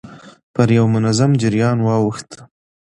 پر 0.53 0.67
يوه 0.77 0.89
منظم 0.95 1.31
جريان 1.41 1.77
واوښت. 1.83 2.29